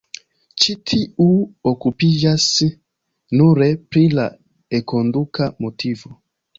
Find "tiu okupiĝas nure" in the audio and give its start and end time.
0.91-3.71